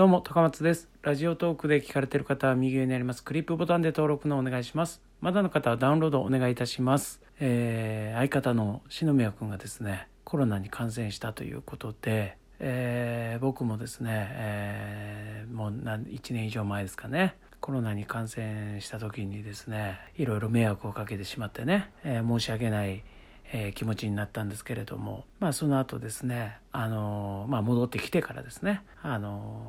[0.00, 0.88] どうも、高松です。
[1.02, 5.02] ラジオトークで聞かれている方は右上にありますクリップボタンで登録のお願いします。
[5.20, 7.20] まだの方はダウンロードお願いいたします。
[7.38, 23.04] えー、相方の篠宮くんがですね、コロナに感染したということで、えー僕もですね、えーもう何1年以上前ですかね、コロナに感染した時にですね、いろいろ迷惑をかけてしまってね、えー申し訳ない
[23.52, 29.62] えー気持ちになったんですけれども、まあ、その後ですね、あのまあ、戻ってきてからですね、あの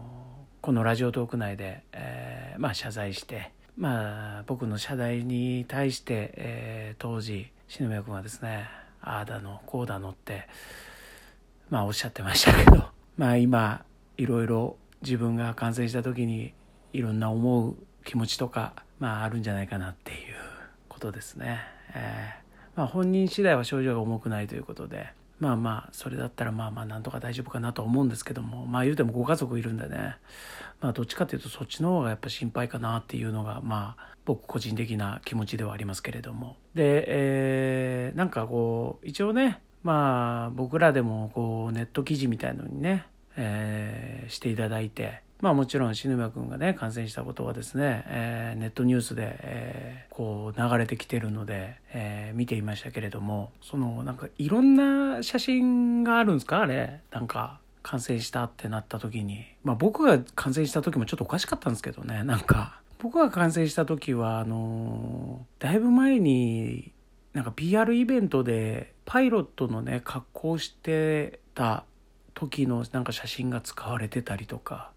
[0.61, 8.67] このラジオトーク内で、えまあ、謝罪して、まあ、僕の謝罪に対して、え当時篠宮君はですね
[9.01, 10.47] ああだのこうだのって、
[11.69, 13.83] まあ、おっしゃってましたけど、まあ、今
[14.17, 16.53] いろいろ自分が感染した時に
[16.93, 20.17] いろんな思う気持ちとか、まあ、あるんじゃないかなっていう
[20.89, 21.59] ことですね。
[21.95, 22.41] えー
[22.75, 25.07] まあ、本人次第は症状が重くないということで
[25.41, 30.15] まあまあそれだったらまあまあなんとか大丈夫かなと思うんですけどもまあ言うてもご家族いるんでね
[30.79, 36.57] まあどっちかというとそっちの方がやっぱ心配かなっていうのがまあ僕個人的な気持ちではありますけれども。
[36.75, 56.61] で、えーなんかこう一応ねまあ僕らでもこうネット記事みたいのにね、えしていただいてまあもちろん篠宮君がね感染したことはですね、えーネットニュースで、えーこう流れてきてるので、えー見ていましたけれどもそのなんかいろんな写真があるんですか？
[56.61, 59.45] あれなんか感染したってなった時に。
[59.63, 62.79] まあ僕が感染した時もちょっとおかしかったんですけどねなんか。
[62.99, 66.91] 僕が感染した時はあのだいぶ前に
[67.33, 71.85] なんか PR イベントでパイロットのね格好してた
[72.35, 74.91] 時のなんか写真が使われてたりとか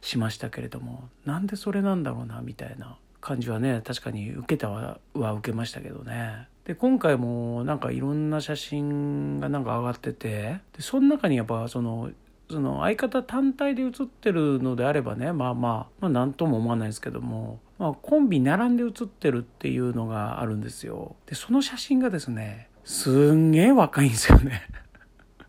[0.00, 6.48] しましたけれどもなんでそれなんだろうなみたいな感じはね確かに受けたはは受けましたけどね。
[6.64, 12.10] で今回もなんかいろんな写真がなんか上がっててでその中にやっぱその
[12.50, 21.16] その相方単体で写ってるのであればねまあまあまあ何とも思わないですけども、まあ、コンビ並んで写ってるっていうのがあるんですよ。
[21.26, 24.62] でその写真がですねすんげえ若いんですよね。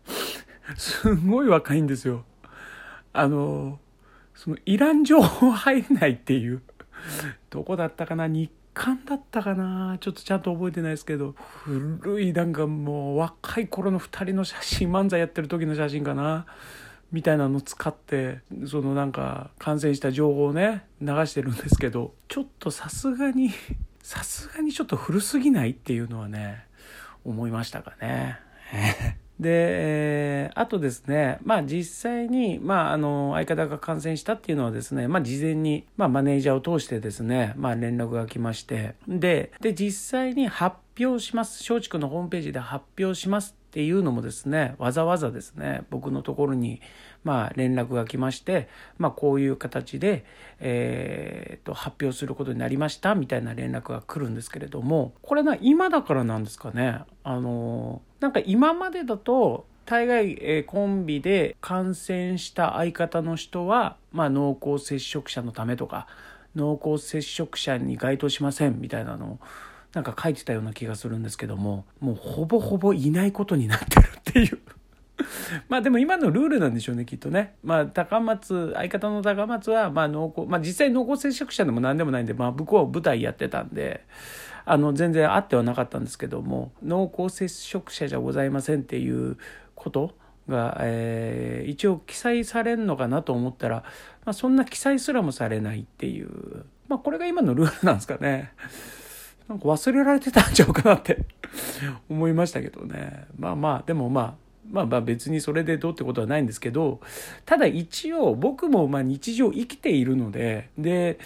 [0.76, 2.24] すんごい若いんですよ。
[3.12, 3.78] あの
[4.42, 6.62] そのイラン情報入れないっていう。
[7.50, 8.26] どこだったかな？
[8.26, 9.98] 日刊だったかな？
[10.00, 11.34] ちょっとちゃんと覚えてないですけど。
[11.64, 16.46] 古いなんかもう若い頃の2人の写真漫才やってる時の写真かな？
[17.12, 22.14] みたいなの使ってそのなんか感染した情報をね流してるんですけど。
[22.28, 23.50] ちょっとさすがに
[24.02, 26.64] さすがにちょっと古すぎないっていうのはね
[27.26, 28.40] 思いましたかね。
[29.40, 46.80] で、えーあとですね、まあ実際に、まああの、相方が感染したっていうのはですね、まあ事前に、まあマネージャーを通してですね、まあ連絡が来まして、で、で、実際に発表します、松竹のホームページで発表しますっていうのもですね、わざわざですね、僕のところに、
[47.22, 50.24] まあ連絡が来まして、まあこういう形で、
[50.58, 56.98] えーと、発表することになりましたみたいな連絡が来るんですけれども、これな、今だからなんですかね。
[57.22, 66.08] あの、なんか今までだと、大概、えーコンビで感染した相方の人は、まあ濃厚接触者のためとか、
[66.56, 69.38] 濃厚接触者に該当しませんみたいなのを、
[69.92, 74.58] なんか書いてたような気がするんですけども、もうほぼほぼいないことになってるっていう。
[75.68, 77.54] まあでも今のルールなんでしょうね、きっとね。
[77.62, 84.04] まあ高松、相方の高松は、まあ濃厚、まあ実際濃厚接触者でも何でもないんで、まあ向こうは舞台やってたんで、
[84.64, 89.36] あの全然あってはなかったんですけども、濃厚接触者じゃございませんっていう
[89.74, 90.14] こと
[90.48, 93.84] が、えー一応記載されんのかなと思ったら、
[94.24, 98.52] まあそんな記載すらもされないっていう、まあこれが今のルールなんですかね。
[99.50, 101.18] なんか忘れられてたんちゃうかなって
[102.08, 103.24] 思いましたけどね。
[103.36, 104.34] まあまあ、でもまあ、
[104.70, 107.00] まあまあ別にそれでどうってことはないんですけど、
[107.44, 111.18] ただ一応僕もまあ日常生きているので、で、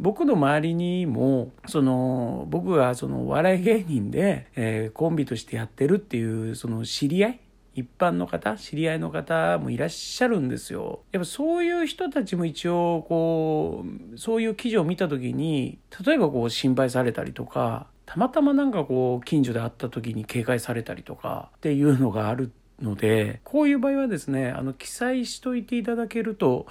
[0.00, 7.40] 僕の周りにも、その、僕がその笑い芸人で、えーコンビとしてやってるっていう、その知り合い
[7.80, 11.00] 一般の方、知り合いの方もいらっしゃるんですよ。
[11.12, 13.84] やっぱそういう人たちも一応、こ
[14.14, 26.66] う、そういう記事を見たときに、例えばこう心配されたりとか、たまたまなんかこう、近所で会った時に警戒されたりとかっていうのがあるので、こういう場合はですね、あの、記載しといていただけると、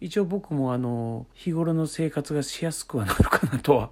[0.00, 3.90] 一応僕もあの、日頃の生活がしやすくはなるかなとは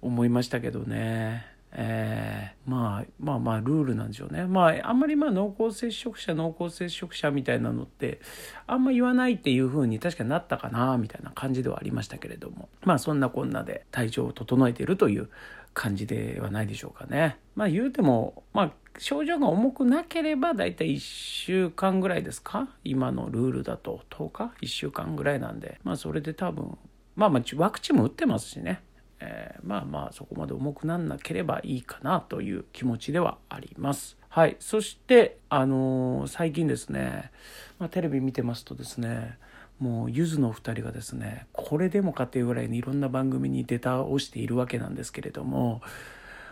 [0.00, 1.57] 思いましたけどね。
[1.72, 4.46] えーまあまあまあルールなんでしょうね。
[4.46, 8.20] まああんまりまあ濃厚接触者濃厚接触者みたいなのって
[8.66, 15.28] あんま言わないっていう風に確かになったかなみたいな感じではありましたけれどもまあそんなこんなで体調を整えているという
[15.74, 17.38] 感じではないでしょうかね。
[17.54, 22.68] まあ言うても、まあ症状が重くなければ大体1週間ぐらいですか？
[22.82, 26.76] 今のルールだと10日 ?1 週間ぐらいなんで、まあそれで多分、
[27.14, 28.82] まあまあワクチンも打ってますしね。
[29.20, 34.16] えー、まあまあそこまで重くなんなければいいかなという気持ちではあります。
[34.28, 34.56] はい。
[34.60, 37.30] そして、あのー、最近ですね、
[37.78, 39.38] まあ、テレビ見てますとですね、
[39.78, 45.80] もうゆずの2人がですねこれでもかっていうぐらいにいろんな番組に出たをしているわけなんですけれども、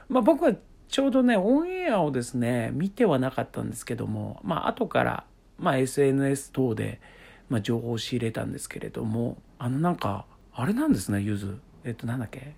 [0.08, 0.52] まあ、僕は
[0.88, 5.24] ちょうどねオンエアをですね見てはなかったんですけどもまあ後から、
[5.58, 7.00] まあ、SNS 等で、
[7.48, 12.54] まあ、情報を仕入れたんですけれどもあのなんかあれなんですねゆずえっとなんだっけ？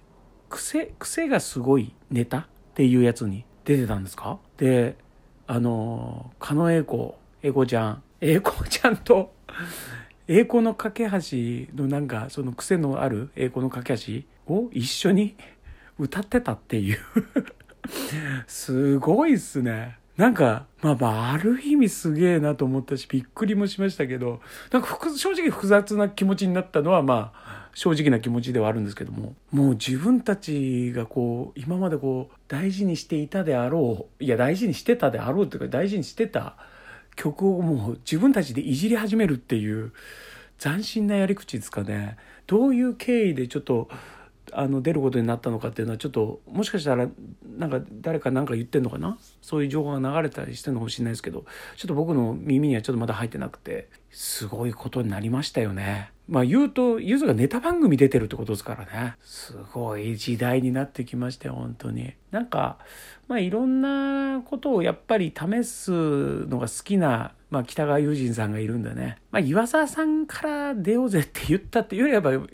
[0.48, 4.38] 癖癖がすごいネタっていうやつに出てたんですか？
[4.56, 4.96] で
[5.46, 8.02] あの狩野英孝英子ちゃん。
[8.20, 9.32] 英子ちゃんと
[10.26, 11.12] 栄光の架け橋
[11.80, 15.36] のなんかその癖のある栄光の架け橋を一緒に
[15.98, 16.98] 歌ってたっていう。
[18.48, 19.97] すごいっすね。
[20.18, 24.40] なんか、まあまあ、ある意味すげえなと思ったし、びっくりもしましたけど、
[24.72, 36.56] なんか正直複雑な気持ちになったのは、まあ、正直な気持ちではあるんですけども、もう自分たちがこう、今までこう、大事にしていたであろう、いや、大事にしてたであろうというか、大事にしてた
[37.14, 39.92] 曲をもう自分たちでいじり始めるっていう
[40.58, 42.16] 斬新なやり口ですかね。
[42.48, 43.88] どういう経緯でちょっと
[44.52, 47.08] あの出ることになったのかっていうのはちょっともしかしたら
[47.56, 49.18] なんか誰か何か言ってんのかな？
[49.42, 51.44] そういう情報が流れたりしてるのかもしれないですけど
[51.76, 56.10] ちょっと僕の耳にはちょっとまだ入ってなくてすごいことになりましたよね。
[56.28, 62.12] まあ言うとゆずがネタ番組出てるってことですからねすごい時代になってきましたよ本当に。
[62.30, 62.78] なんか
[63.28, 65.90] まあいろんなことをやっぱり試す
[66.46, 72.46] のが好きな、まあ、北川悠仁さんがいるんでね、まあ、岩沢さんから出ようぜって言ったっていうよりはやっぱ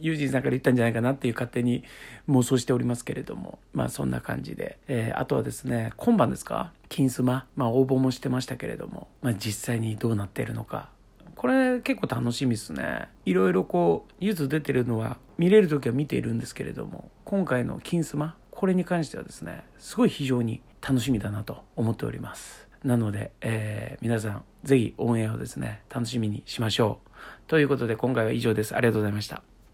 [0.00, 1.84] ユージンさんから言ったんじゃないかなっていう勝手に
[2.28, 3.58] 妄想しておりますけれども。
[3.72, 6.72] まあそんな感じで、えー、あとはですね今晩ですか？
[6.88, 7.46] 金スマ？
[7.56, 10.90] まあ応募もしてましたけれども、まあ、実際にどうなっているのか。
[11.36, 13.08] これ結構楽しみですね。
[13.24, 17.10] いろいろこうゆず出てるのは見れる時は見ているんですけれども。
[17.24, 18.36] 今回の金スマ？
[18.50, 22.66] これに関してはですねすごい非常に楽しみだなと思っております。
[22.82, 27.10] なので、えー、皆さんぜひオンエアをですね楽しみにしましょう。
[27.46, 28.74] ということで今回は以上です。
[28.74, 29.42] ありがとうございました。